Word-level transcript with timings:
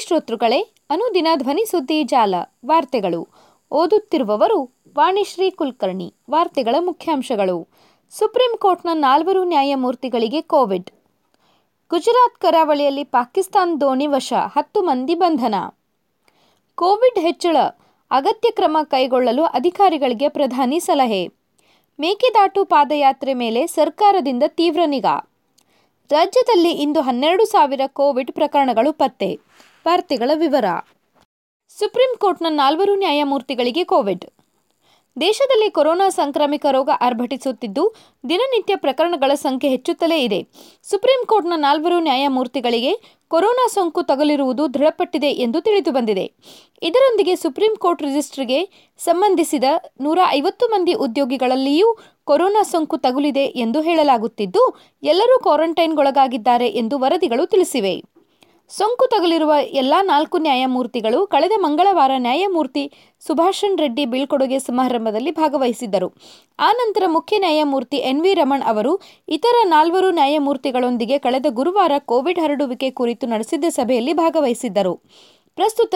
ಶ್ರೋತೃಗಳೇ, 0.00 0.60
ಅನುದಿನ 0.90 1.26
ಧ್ವನಿ 1.36 1.64
ಸುದ್ದಿ 1.64 2.02
ಜಾಲ, 2.02 2.34
ವಾರ್ತೆಗಳು. 2.66 3.28
ಓದುತ್ತಿರುವವರು 3.70 4.70
ವಾಣಿಶ್ರೀ 4.96 5.50
ಕುಲಕರ್ಣಿ, 5.50 6.14
ವಾರ್ತೆಗಳ 6.30 6.74
ಮುಖ್ಯಾಂಶಗಳು. 6.80 7.68
ಸುಪ್ರೀಂ 8.10 8.56
ಕೋರ್ಟ್ನ 8.56 8.88
ನಾಲ್ವರು 8.92 9.44
ನ್ಯಾಯಮೂರ್ತಿಗಳಿಗೆ 9.44 10.42
ಕೋವಿಡ್. 10.42 10.90
ಗುಜರಾತ್ 11.90 12.38
ಕರಾವಳಿಯಲ್ಲಿ 12.38 13.04
ಪಾಕಿಸ್ತಾನ್ 13.04 13.80
ದೋಣಿ 13.80 14.06
ವಶ, 14.06 14.32
ಹತ್ತು 14.56 14.82
ಮಂದಿ 14.82 15.14
ಬಂಧನ. 15.14 15.54
ಕೋವಿಡ್ 16.74 17.18
ಹೆಚ್ಚಳ, 17.18 17.56
ಅಗತ್ಯ 18.10 18.50
ಕ್ರಮ 18.50 18.76
ಕೈಗೊಳ್ಳಲು 18.84 19.44
ಅಧಿಕಾರಿಗಳಿಗೆ 19.44 20.28
ಪ್ರಧಾನಿ 20.28 20.80
ಸಲಹೆ. 20.80 21.28
ಮೇಕೆದಾಟು 22.00 22.64
ಪಾದಯಾತ್ರೆ 22.64 23.34
ಮೇಲೆ 23.34 23.66
ಸರ್ಕಾರದಿಂದ 23.66 24.42
ತೀವ್ರ 24.46 24.80
ನಿಗಾ. 24.86 25.26
ರಾಜ್ಯದಲ್ಲಿ 26.10 26.70
ಇಂದು 26.70 27.00
ಹನ್ನೆರಡು 27.00 27.44
ಸಾವಿರ 27.44 27.80
ಕೋವಿಡ್ 27.86 28.32
ಪ್ರಕರಣಗಳು 28.32 28.92
ಪತ್ತೆ. 28.92 29.38
ವಾರ್ತೆಗಳ 29.86 30.30
ವಿವರ. 30.34 30.66
ಸುಪ್ರೀಂ 31.78 32.12
ಕೋರ್ಟ್ನ 32.22 32.48
ನಾಲ್ವರು 32.50 32.94
ನ್ಯಾಯಮೂರ್ತಿಗಳಿಗೆ 32.94 33.82
ಕೋವಿಡ್. 33.92 34.26
ದೇಶದಲ್ಲಿ 35.16 35.68
ಕೊರೋನಾ 35.76 36.08
ಸಾಂಕ್ರಾಮಿಕ 36.08 36.66
ರೋಗ 36.70 36.90
ಆರ್ಭಟಿಸುತ್ತಿದ್ದು, 37.06 37.84
ದಿನನಿತ್ಯ 38.28 38.74
ಪ್ರಕರಣಗಳ 38.76 39.32
ಸಂಖ್ಯೆ 39.34 39.70
ಹೆಚ್ಚುತ್ತಲೇ 39.70 40.18
ಇದೆ. 40.24 40.38
ಸುಪ್ರೀಂ 40.90 41.22
ಕೋರ್ಟ್ನ 41.30 41.56
ನಾಲ್ವರು 41.56 41.98
ನ್ಯಾಯಮೂರ್ತಿಗಳಿಗೆ 41.98 42.92
ಕೊರೋನಾ 43.30 43.64
ಸೋಂಕು 43.74 44.02
ತಗುಲಿರುವುದು 44.02 44.64
ದೃಢಪಟ್ಟಿದೆ 44.74 45.30
ಎಂದು 45.44 45.58
ತಿಳಿದುಬಂದಿದೆ 45.60 46.24
ಇದರೊಂದಿಗೆ 46.82 47.34
ಸುಪ್ರೀಂ 47.36 47.74
ಕೋರ್ಟ್ 47.76 48.02
ರಿಜಿಸ್ಟ್ರಿಗೆ 48.02 48.60
ಸಂಬಂಧಿಸಿದ 48.98 49.64
ನೂರ 50.00 50.18
ಐವತ್ತು 50.38 50.66
ಮಂದಿ 50.68 50.94
ಉದ್ಯೋಗಿಗಳಲ್ಲಿಯೂ 51.06 51.90
ಕೊರೋನಾ 52.24 52.62
ಸೋಂಕು 52.62 52.96
ತಗುಲಿದೆ 52.96 53.44
ಎಂದು 53.64 53.80
ಹೇಳಲಾಗುತ್ತಿದ್ದು, 53.80 54.62
ಎಲ್ಲರೂ 55.02 55.36
ಕ್ವಾರಂಟೈನ್ಗೊಳಗಾಗಿದ್ದಾರೆ 55.38 56.68
ಎಂದು 56.82 56.98
ವರದಿಗಳು 56.98 57.46
ತಿಳಿಸಿವೆ. 57.46 57.94
ಸೋಂಕು 58.70 59.04
ತಗುಲಿರುವ 59.12 59.52
ಎಲ್ಲ 59.80 59.94
ನಾಲ್ಕು 60.10 60.36
ನ್ಯಾಯಮೂರ್ತಿಗಳು 60.38 61.20
ಕಳೆದ 61.26 61.54
ಮಂಗಳವಾರ 61.64 62.12
ನ್ಯಾಯಮೂರ್ತಿ 62.26 62.84
ಸುಭಾಷಣ್ 63.26 63.80
ರೆಡ್ಡಿ 63.82 64.04
ಬೀಳ್ಕೊಡುಗೆ 64.12 64.58
ಸಮಾರಂಭದಲ್ಲಿ 64.66 65.32
ಭಾಗವಹಿಸಿದ್ದರು. 65.40 66.08
ಆ 66.58 66.68
ನಂತರ 66.80 67.02
ಮುಖ್ಯ 67.16 67.38
ನ್ಯಾಯಮೂರ್ತಿ 67.38 67.98
ಎನ್ 68.10 68.22
ವಿ 68.26 68.34
ರಮಣ್ 68.34 68.64
ಅವರು 68.72 68.92
ಇತರ 69.28 69.56
ನಾಲ್ವರು 69.74 70.10
ನ್ಯಾಯಮೂರ್ತಿಗಳೊಂದಿಗೆ 70.10 71.18
ಕಳೆದ 71.18 71.46
ಗುರುವಾರ 71.58 71.92
ಕೋವಿಡ್ 72.12 72.40
ಹರಡುವಿಕೆ 72.44 72.90
ಕುರಿತು 73.00 73.26
ನಡೆಸಿದ್ದ 73.26 73.72
ಸಭೆಯಲ್ಲಿ 73.78 74.14
ಭಾಗವಹಿಸಿದ್ದರು. 74.22 74.94
ಪ್ರಸ್ತುತ 75.58 75.94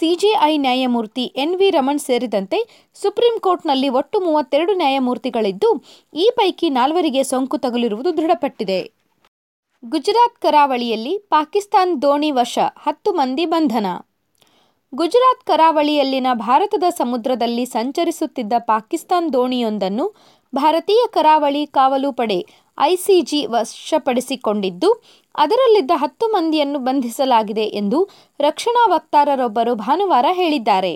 ಸಿಜೆಐ 0.00 0.52
ನ್ಯಾಯಮೂರ್ತಿ 0.66 1.24
ಎನ್ 1.44 1.56
ವಿ 1.60 1.70
ರಮಣ್ 1.70 2.04
ಸೇರಿದಂತೆ 2.08 2.58
ಸುಪ್ರೀಂ 3.02 3.38
ಕೋರ್ಟ್ನಲ್ಲಿ 3.40 3.88
ಒಟ್ಟು 3.98 4.18
ಮೂವತ್ತೆರಡು 4.20 4.72
ನ್ಯಾಯಮೂರ್ತಿಗಳಿದ್ದು, 4.82 5.70
ಈ 6.14 6.26
ಪೈಕಿ 6.40 6.68
ನಾಲ್ವರಿಗೆ 6.80 7.22
ಸೋಂಕು 7.32 7.58
ತಗುಲಿರುವುದು 7.58 8.12
ದೃಢಪಟ್ಟಿದೆ. 8.16 8.80
ಗುಜರಾತ್ 9.84 10.36
ಕರಾವಳಿಯಲ್ಲಿ 10.38 11.18
ಪಾಕಿಸ್ತಾನ್ 11.28 11.90
ದೋಣಿ 12.02 12.30
ವಶ, 12.30 12.58
ಹತ್ತು 12.76 13.10
ಮಂದಿ 13.12 13.44
ಬಂಧನ. 13.46 13.86
ಗುಜರಾತ್ 14.92 15.42
ಕರಾವಳಿಯಲ್ಲಿನ 15.44 16.26
ಭಾರತದ 16.32 16.86
ಸಮುದ್ರದಲ್ಲಿ 16.98 17.64
ಸಂಚರಿಸುತ್ತಿದ್ದ 17.66 18.52
ಪಾಕಿಸ್ತಾನ್ 18.58 19.32
ದೋಣಿಯೊಂದನ್ನು 19.32 20.06
ಭಾರತೀಯ 20.52 21.02
ಕರಾವಳಿ 21.06 21.66
ಕಾವಲು 21.66 22.12
ಪಡೆ 22.12 22.38
ಐಸಿಜಿ 22.80 23.46
ವಶಪಡಿಸಿಕೊಂಡಿದ್ದು, 23.46 24.90
ಅದರಲ್ಲಿದ್ದ 25.34 25.90
ಹತ್ತು 25.94 26.28
ಮಂದಿಯನ್ನು 26.28 26.78
ಬಂಧಿಸಲಾಗಿದೆ 26.78 27.66
ಎಂದು 27.80 28.00
ರಕ್ಷಣಾ 28.40 28.84
ವಕ್ತಾರರೊಬ್ಬರು 28.86 29.74
ಭಾನುವಾರ 29.74 30.26
ಹೇಳಿದ್ದಾರೆ. 30.32 30.94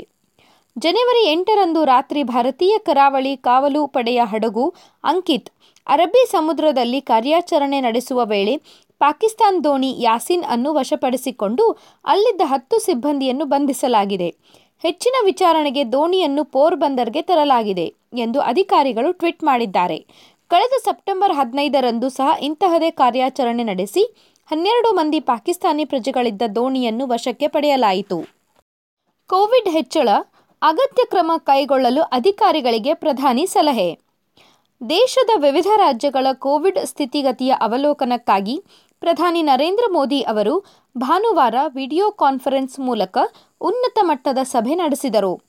ಜನವರಿ 0.77 1.23
ಎಂಟರಂದು 1.33 1.85
ರಾತ್ರಿ 1.85 2.23
ಭಾರತೀಯ 2.23 2.75
ಕರಾವಳಿ 2.79 3.37
ಕಾವಲು 3.37 3.87
ಪಡೆಯ 3.87 4.21
ಹಡಗು 4.25 4.67
ಅಂಕಿತ್ 5.05 5.51
ಅರಬ್ಬಿ 5.89 6.23
ಸಮುದ್ರದಲ್ಲಿ 6.31 7.01
ಕಾರ್ಯಾಚರಣೆ 7.01 7.81
ನಡೆಸುವ 7.81 8.21
ವೇಳೆ 8.25 8.55
ಪಾಕಿಸ್ತಾನ್ 9.01 9.65
ದೋಣಿ 9.65 9.91
ಯಾಸಿನ್ 10.01 10.45
ಅನ್ನು 10.45 10.75
ವಶಪಡಿಸಿಕೊಂಡು 10.75 11.65
ಅಲ್ಲಿದ್ದ 12.05 12.41
ಹತ್ತು 12.45 12.79
ಸಿಬ್ಬಂದಿಯನ್ನು 12.79 13.45
ಬಂಧಿಸಲಾಗಿದೆ. 13.45 14.29
ಹೆಚ್ಚಿನ 14.85 15.15
ವಿಚಾರಣೆಗೆ 15.25 15.93
ದೋಣಿಯನ್ನು 15.93 16.45
ಪೋರ್ಬಂದರ್ಗೆ 16.45 17.23
ತರಲಾಗಿದೆ 17.23 17.87
ಎಂದು 18.15 18.41
ಅಧಿಕಾರಿಗಳು 18.41 19.13
ಟ್ವೀಟ್ 19.13 19.45
ಮಾಡಿದ್ದಾರೆ. 19.45 19.99
ಕಳೆದ 20.51 20.73
ಸೆಪ್ಟೆಂಬರ್ 20.85 21.33
ಹದಿನೈದರಂದು 21.33 22.09
ಸಹ 22.09 22.29
ಇಂತಹದೇ 22.41 22.91
ಕಾರ್ಯಾಚರಣೆ 22.91 23.65
ನಡೆಸಿ 23.65 24.03
ಹನ್ನೆರಡು 24.51 24.91
ಮಂದಿ 24.93 25.21
ಪಾಕಿಸ್ತಾನಿ 25.21 25.85
ಪ್ರಜೆಗಳಿದ್ದ 25.85 26.43
ದೋಣಿಯನ್ನು 26.55 27.07
ವಶಕ್ಕೆ 27.07 27.49
ಪಡೆಯಲಾಯಿತು. 27.49 28.19
ಕೋವಿಡ್ 29.31 29.69
ಹೆಚ್ಚಳ 29.69 30.09
ಅಗತ್ಯ 30.63 31.03
ಕ್ರಮ 31.05 31.33
ಕೈಗೊಳ್ಳಲು 31.37 32.03
ಅಧಿಕಾರಿಗಳಿಗೆ 32.03 32.95
ಪ್ರಧಾನಿ 32.95 33.47
ಸಲಹೆ. 33.47 34.08
ದೇಶದ 34.81 35.31
ವಿವಿಧ 35.37 35.67
ರಾಜ್ಯಗಳ 35.77 36.27
ಕೋವಿಡ್ 36.33 36.87
ಸ್ಥಿತಿಗತಿಯ 36.87 37.53
ಅವಲೋಕನಕ್ಕಾಗಿ 37.61 38.63
ಪ್ರಧಾನಿ 39.01 39.43
ನರೇಂದ್ರ 39.43 39.85
ಮೋದಿ 39.93 40.21
ಅವರು 40.23 40.65
ಭಾನುವಾರ 40.99 41.55
ವಿಡಿಯೋ 41.75 42.11
ಕಾನ್ಫರೆನ್ಸ್ 42.11 42.81
ಮೂಲಕ 42.81 43.19
ಉನ್ನತ 43.61 43.99
ಮಟ್ಟದ 44.03 44.39
ಸಭೆ 44.43 44.75
ನಡೆಸಿದರು. 44.75 45.41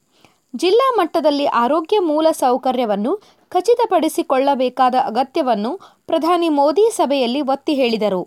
ಜಿಲ್ಲಾ 0.56 0.96
ಮಟ್ಟದಲ್ಲಿ 0.98 1.46
ಆರೋಗ್ಯ 1.46 2.00
ಮೂಲ 2.00 2.28
ಸೌಕರ್ಯವನ್ನು 2.32 3.22
ಖಚಿತಪಡಿಸಿಕೊಳ್ಳಬೇಕಾದ 3.50 4.96
ಅಗತ್ಯವನ್ನು 5.06 5.80
ಪ್ರಧಾನಿ 6.06 6.50
ಮೋದಿ 6.50 6.90
ಸಭೆಯಲ್ಲಿ 6.92 7.42
ಒತ್ತಿ 7.42 7.74
ಹೇಳಿದರು. 7.74 8.22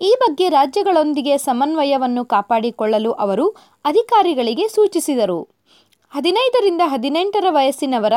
ಈ 0.00 0.16
ಬಗ್ಗೆ 0.20 0.48
ರಾಜ್ಯಗಳೊಂದಿಗೆ 0.48 1.38
ಸಮನ್ವಯವನ್ನು 1.38 2.24
ಕಾಪಾಡಿಕೊಳ್ಳಲು 2.24 3.12
ಅವರು 3.12 3.48
ಅಧಿಕಾರಿಗಳಿಗೆ 3.84 4.68
ಸೂಚಿಸಿದರು. 4.68 5.48
ಹದಿನೈದರಿಂದ 6.14 6.80
ಹದಿನೆಂಟರ 6.84 7.46
ವಯಸ್ಸಿನವರ 7.50 8.12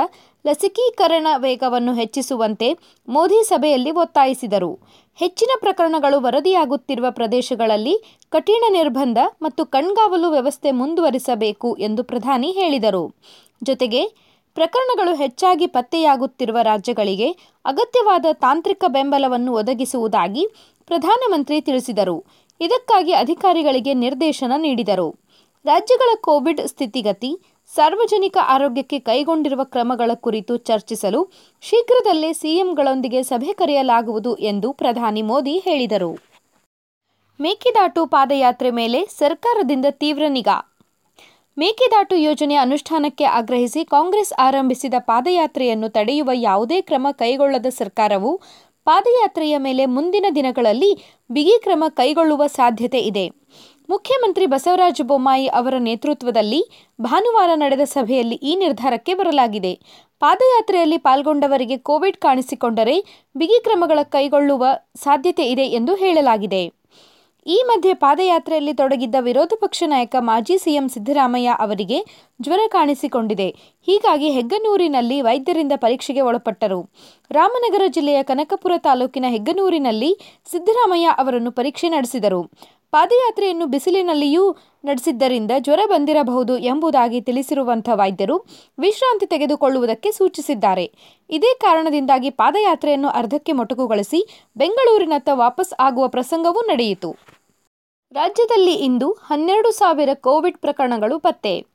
ಲಸಿಕೀಕರಣ 0.47 1.27
ವೇಗವನ್ನು 1.37 1.93
ಹೆಚ್ಚಿಸುವಂತೆ 1.93 2.77
ಮೋದಿ 3.07 3.43
ಸಭೆಯಲ್ಲಿ 3.43 3.91
ಒತ್ತಾಯಿಸಿದರು. 3.91 4.79
ಹೆಚ್ಚಿನ 5.15 5.49
ಪ್ರಕರಣಗಳು 5.59 6.21
ವರದಿಯಾಗುತ್ತಿರುವ 6.21 7.05
ಪ್ರದೇಶಗಳಲ್ಲಿ 7.09 7.95
ಕಠಿಣ 8.29 8.63
ನಿರ್ಬಂಧ 8.69 9.17
ಮತ್ತು 9.41 9.65
ಕಣ್ಗಾವಲು 9.65 10.31
ವ್ಯವಸ್ಥೆ 10.31 10.71
ಮುಂದುವರಿಸಬೇಕು 10.71 11.75
ಎಂದು 11.79 12.03
ಪ್ರಧಾನಿ 12.03 12.51
ಹೇಳಿದರು. 12.51 13.15
ಜೊತೆಗೆ, 13.63 14.05
ಪ್ರಕರಣಗಳು 14.53 15.15
ಹೆಚ್ಚಾಗಿ 15.15 15.67
ಪತ್ತೆಯಾಗುತ್ತಿರುವ 15.67 16.57
ರಾಜ್ಯಗಳಿಗೆ 16.61 17.31
ಅಗತ್ಯವಾದ 17.65 18.25
ತಾಂತ್ರಿಕ 18.33 18.83
ಬೆಂಬಲವನ್ನು 18.87 19.53
ಒದಗಿಸುವುದಾಗಿ 19.53 20.47
ಪ್ರಧಾನಮಂತ್ರಿ 20.87 21.61
ತಿಳಿಸಿದರು. 21.61 22.23
ಇದಕ್ಕಾಗಿ 22.61 23.13
ಅಧಿಕಾರಿಗಳಿಗೆ 23.13 23.93
ನಿರ್ದೇಶನ 23.93 24.51
ನೀಡಿದರು. 24.57 25.15
ರಾಜ್ಯಗಳ 25.65 26.15
ಕೋವಿಡ್ 26.21 26.67
ಸ್ಥಿತಿಗತಿ 26.67 27.39
ಸಾರ್ವಜನಿಕ 27.75 28.37
ಆರೋಗ್ಯಕ್ಕೆ 28.41 28.99
ಕೈಗೊಂಡಿರುವ 28.99 29.63
ಕ್ರಮಗಳ 29.63 30.11
ಕುರಿತು 30.13 30.57
ಚರ್ಚಿಸಲು 30.57 31.31
ಶೀಘ್ರದಲ್ಲೇ 31.61 32.33
ಸಿಎಂಗಳೊಂದಿಗೆ 32.33 33.23
ಸಭೆ 33.23 33.53
ಕರೆಯಲಾಗುವುದು 33.53 34.35
ಎಂದು 34.35 34.73
ಪ್ರಧಾನಿ 34.73 35.21
ಮೋದಿ 35.21 35.57
ಹೇಳಿದರು. 35.59 36.11
ಮೇಕೆದಾಟು 37.41 38.05
ಪಾದಯಾತ್ರೆ 38.05 38.71
ಮೇಲೆ 38.71 39.05
ಸರ್ಕಾರದಿಂದ 39.05 39.85
ತೀವ್ರ 39.91 40.23
ನಿಗಾ. 40.27 40.57
ಮೇಕೆದಾಟು 41.57 42.15
ಯೋಜನೆ 42.15 42.55
ಅನುಷ್ಠಾನಕ್ಕೆ 42.55 43.23
ಆಗ್ರಹಿಸಿ 43.23 43.85
ಕಾಂಗ್ರೆಸ್ 43.85 44.33
ಆರಂಭಿಸಿದ 44.39 44.93
ಪಾದಯಾತ್ರೆಯನ್ನು 44.99 45.89
ತಡೆಯುವ 45.89 46.29
ಯಾವುದೇ 46.33 46.81
ಕ್ರಮ 46.81 47.07
ಕೈಗೊಳ್ಳದ 47.11 47.65
ಸರ್ಕಾರವು 47.69 48.41
ಪಾದಯಾತ್ರೆಯ 48.85 49.57
ಮೇಲೆ 49.57 49.85
ಮುಂದಿನ 49.85 50.25
ದಿನಗಳಲ್ಲಿ 50.35 50.91
ಬಿಗಿ 51.31 51.61
ಕ್ರಮ 51.61 51.83
ಕೈಗೊಳ್ಳುವ 51.89 52.47
ಸಾಧ್ಯತೆ 52.47 52.99
ಇದೆ. 52.99 53.31
ಮುಖ್ಯಮಂತ್ರಿ 53.89 54.45
ಬಸವರಾಜ 54.45 55.01
ಬೊಮ್ಮಾಯಿ 55.03 55.47
ಅವರ 55.47 55.75
ನೇತೃತ್ವದಲ್ಲಿ 55.77 56.61
ಭಾನುವಾರ 57.01 57.49
ನಡೆದ 57.55 57.83
ಸಭೆಯಲ್ಲಿ 57.85 58.35
ಈ 58.35 58.55
ನಿರ್ಧಾರಕ್ಕೆ 58.55 59.13
ಬರಲಾಗಿದೆ. 59.13 59.73
ಪಾದಯಾತ್ರೆಯಲ್ಲಿ 60.19 60.97
ಪಾಲ್ಗೊಂಡವರಿಗೆ 60.97 61.77
ಕೋವಿಡ್ 61.77 62.17
ಕಾಣಿಸಿಕೊಂಡರೆ 62.17 62.95
ಬಿಗಿ 63.37 63.63
ಕ್ರಮಗಳ 63.63 63.99
ಕೈಗೊಳ್ಳುವ 64.03 64.65
ಸಾಧ್ಯತೆ 64.95 65.45
ಇದೆ 65.45 65.65
ಎಂದು 65.79 65.95
ಹೇಳಲಾಗಿದೆ. 65.95 66.63
ಈ 67.47 67.57
ಮಧ್ಯೆ 67.65 67.93
ಪಾದಯಾತ್ರೆಯಲ್ಲಿ 67.93 68.73
ತೊಡಗಿದ್ದ 68.73 69.15
ವಿರೋಧ 69.19 69.53
ಪಕ್ಷ 69.59 69.83
ನಾಯಕ 69.87 70.15
ಮಾಜಿ 70.19 70.57
ಸಿಎಂ 70.57 70.89
ಸಿದ್ದರಾಮಯ್ಯ 70.89 71.57
ಅವರಿಗೆ 71.59 71.99
ಜ್ವರ 72.41 72.59
ಕಾಣಿಸಿಕೊಂಡಿದೆ. 72.67 73.49
ಹೀಗಾಗಿ 73.87 74.29
ಹೆಗ್ಗನೂರಿನಲ್ಲಿ 74.29 75.21
ವೈದ್ಯರಿಂದ 75.21 75.71
ಪರೀಕ್ಷೆಗೆ 75.75 76.21
ಒಳಪಟ್ಟರು. 76.21 76.79
ರಾಮನಗರ 77.31 77.81
ಜಿಲ್ಲೆಯ 77.87 78.23
ಕನಕಪುರ 78.23 78.71
ತಾಲೂಕಿನ 78.77 79.25
ಹೆಗ್ಗನೂರಿನಲ್ಲಿ 79.29 80.11
ಸಿದ್ದರಾಮಯ್ಯ 80.51 81.11
ಅವರನ್ನು 81.17 81.51
ಪರೀಕ್ಷೆ 81.51 81.89
ನಡೆಸಿದರು. 81.89 82.41
ಪಾದಯಾತ್ರೆಯನ್ನು 82.95 83.65
ಬಿಸಿಲಿನಲ್ಲಿಯೂ 83.65 84.51
ನಡೆಸಿದ್ದರಿಂದ 84.85 85.51
ಜ್ವರ 85.59 85.79
ಬಂದಿರಬಹುದು 85.89 86.57
ಎಂಬುದಾಗಿ 86.57 87.21
ತಿಳಿಸಿರುವಂಥ 87.21 87.89
ವೈದ್ಯರು 87.93 88.45
ವಿಶ್ರಾಂತಿ 88.79 89.25
ತೆಗೆದುಕೊಳ್ಳುವುದಕ್ಕೆ 89.25 90.11
ಸೂಚಿಸಿದ್ದಾರೆ. 90.11 90.85
ಇದೇ 91.29 91.53
ಕಾರಣದಿಂದಾಗಿ 91.61 92.29
ಪಾದಯಾತ್ರೆಯನ್ನು 92.29 93.07
ಅರ್ಧಕ್ಕೆ 93.07 93.51
ಮೊಟಕುಗೊಳಿಸಿ 93.51 94.19
ಬೆಂಗಳೂರಿನತ್ತ 94.57 95.29
ವಾಪಸ್ 95.33 95.73
ಆಗುವ 95.79 96.07
ಪ್ರಸಂಗವೂ 96.07 96.61
ನಡೆಯಿತು. 96.61 97.15
ರಾಜ್ಯದಲ್ಲಿ 98.11 98.73
ಇಂದು 98.73 99.11
ಹನ್ನೆರಡು 99.11 99.71
ಸಾವಿರ 99.71 100.09
ಕೋವಿಡ್ 100.13 100.57
ಪ್ರಕರಣಗಳು 100.57 101.19
ಪತ್ತೆ. 101.19 101.65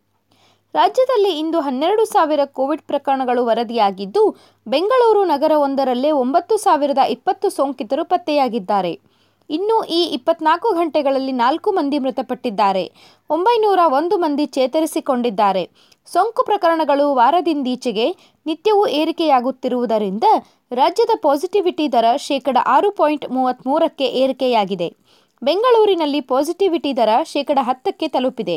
ರಾಜ್ಯದಲ್ಲಿ 0.75 1.38
ಇಂದು 1.38 1.61
ಹನ್ನೆರಡು 1.61 2.05
ಸಾವಿರ 2.05 2.40
ಕೋವಿಡ್ 2.44 2.82
ಪ್ರಕರಣಗಳು 2.82 3.46
ವರದಿಯಾಗಿದ್ದು, 3.46 4.37
ಬೆಂಗಳೂರು 4.67 5.25
ನಗರವೊಂದರಲ್ಲೇ 5.25 6.11
ಒಂಬತ್ತು 6.11 6.56
ಸಾವಿರದ 6.56 6.99
ಇಪ್ಪತ್ತು 6.99 7.49
ಸೋಂಕಿತರು 7.49 8.05
ಪತ್ತೆಯಾಗಿದ್ದಾರೆ. 8.05 9.09
ಇನ್ನು 9.48 9.84
ಈ 9.84 10.00
ಇಪ್ಪತ್ನಾಲ್ಕು 10.16 10.69
ಗಂಟೆಗಳಲ್ಲಿ 10.70 11.32
ನಾಲ್ಕು 11.32 11.72
ಮಂದಿ 11.72 11.98
ಮೃತಪಟ್ಟಿದ್ದಾರೆ. 11.98 12.84
ಒಂಬೈನೂರ 13.31 13.81
ಒಂದು 13.87 14.19
ಮಂದಿ 14.19 14.46
ಚೇತರಿಸಿಕೊಂಡಿದ್ದಾರೆ. 14.46 15.70
ಸೋಂಕು 16.06 16.42
ಪ್ರಕರಣಗಳು 16.42 17.14
ವಾರದಿಂದೀಚೆಗೆ 17.14 18.06
ನಿತ್ಯವೂ 18.46 18.87
ಏರಿಕೆಯಾಗುತ್ತಿರುವುದರಿಂದ 18.87 20.25
ರಾಜ್ಯದ 20.72 21.10
ಪಾಸಿಟಿವಿಟಿ 21.22 21.92
ದರ 21.92 22.04
ಶೇಕಡ 22.16 22.56
ಆರು 22.66 22.90
ಪಾಯಿಂಟ್ 22.90 23.31
ಮೂವತ್ತ್ಮೂರಕ್ಕೆ 23.31 24.04
ಏರಿಕೆಯಾಗಿದೆ. 24.04 24.88
ಬೆಂಗಳೂರಿನಲ್ಲಿ 25.43 26.20
ಪಾಸಿಟಿವಿಟಿ 26.20 26.96
ದರ 26.96 27.08
ಶೇಕಡ 27.25 27.58
ಹತ್ತಕ್ಕೆ 27.62 28.08
ತಲುಪಿದೆ. 28.08 28.56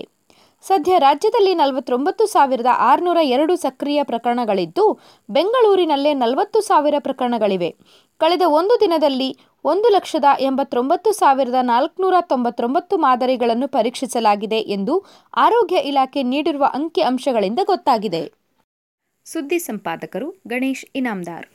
ಸದ್ಯ 0.67 0.99
ರಾಜ್ಯದಲ್ಲಿ 0.99 1.53
ನಲವತ್ತೊಂಬತ್ತು 1.53 2.25
ಸಾವಿರದ 2.25 2.65
ಆರುನೂರ 2.89 3.17
ಎರಡು 3.21 3.55
ಸಕ್ರಿಯ 3.55 4.03
ಪ್ರಕರಣಗಳಿದ್ದು, 4.03 4.99
ಬೆಂಗಳೂರಿನಲ್ಲೇ 5.29 6.13
ನಲವತ್ತು 6.13 6.61
ಸಾವಿರ 6.61 6.93
ಪ್ರಕರಣಗಳಿವೆ. 6.99 7.75
ಕಳೆದ 8.19 8.41
ಒಂದು 8.47 8.79
ದಿನದಲ್ಲಿ 8.79 9.37
ಒಂದು 9.65 9.89
ಲಕ್ಷದ 9.89 10.25
ಎಂಬತ್ತೊಂಬತ್ತು 10.39 11.11
ಸಾವಿರದ 11.11 11.55
ನಾಲ್ಕುನೂರ 11.61 12.13
ತೊಂಬತ್ತೊಂಬತ್ತು 12.21 12.97
ಮಾದರಿಗಳನ್ನು 12.97 13.67
ಪರೀಕ್ಷಿಸಲಾಗಿದೆ 13.67 14.59
ಎಂದು 14.59 15.05
ಆರೋಗ್ಯ 15.35 15.75
ಇಲಾಖೆ 15.75 16.23
ನೀಡಿರುವ 16.23 16.65
ಅಂಕಿ 16.73 17.01
ಅಂಶಗಳಿಂದ 17.01 17.59
ಗೊತ್ತಾಗಿದೆ. 17.63 18.33
ಸುದ್ದಿ 19.25 19.59
ಸಂಪಾದಕರು 19.59 20.29
ಗಣೇಶ್ 20.47 20.85
ಇನಾಮ್ದಾರ್. 20.95 21.52